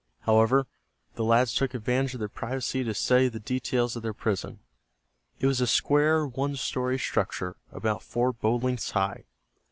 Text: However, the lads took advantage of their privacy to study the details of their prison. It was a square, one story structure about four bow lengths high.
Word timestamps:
However, 0.21 0.65
the 1.13 1.23
lads 1.23 1.53
took 1.53 1.75
advantage 1.75 2.15
of 2.15 2.21
their 2.21 2.27
privacy 2.27 2.83
to 2.83 2.93
study 2.95 3.27
the 3.27 3.39
details 3.39 3.95
of 3.95 4.01
their 4.01 4.15
prison. 4.15 4.57
It 5.39 5.45
was 5.45 5.61
a 5.61 5.67
square, 5.67 6.25
one 6.25 6.55
story 6.55 6.97
structure 6.97 7.55
about 7.71 8.01
four 8.01 8.33
bow 8.33 8.55
lengths 8.55 8.89
high. 8.89 9.25